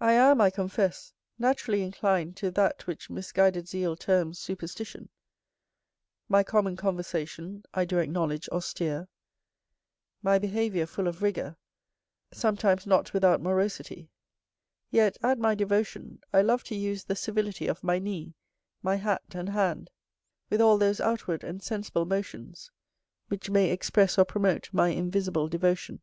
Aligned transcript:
I 0.00 0.14
am, 0.14 0.40
I 0.40 0.50
confess, 0.50 1.12
naturally 1.38 1.82
inclined 1.84 2.36
to 2.38 2.50
that 2.50 2.88
which 2.88 3.08
misguided 3.08 3.68
zeal 3.68 3.94
terms 3.94 4.36
superstition: 4.40 5.10
my 6.28 6.42
common 6.42 6.74
conversation 6.74 7.62
I 7.72 7.84
do 7.84 7.98
acknowledge 7.98 8.48
austere, 8.48 9.06
my 10.22 10.40
behaviour 10.40 10.86
full 10.86 11.06
of 11.06 11.22
rigour, 11.22 11.56
sometimes 12.32 12.84
not 12.84 13.12
without 13.12 13.40
morosity; 13.40 14.08
yet, 14.90 15.18
at 15.22 15.38
my 15.38 15.54
devotion 15.54 16.20
I 16.32 16.42
love 16.42 16.64
to 16.64 16.74
use 16.74 17.04
the 17.04 17.14
civility 17.14 17.68
of 17.68 17.84
my 17.84 18.00
knee, 18.00 18.34
my 18.82 18.96
hat, 18.96 19.22
and 19.36 19.50
hand, 19.50 19.88
with 20.50 20.60
all 20.60 20.78
those 20.78 21.00
outward 21.00 21.44
and 21.44 21.62
sensible 21.62 22.06
motions 22.06 22.72
which 23.28 23.50
may 23.50 23.70
express 23.70 24.18
or 24.18 24.24
promote 24.24 24.70
my 24.72 24.88
invisible 24.88 25.46
devotion. 25.46 26.02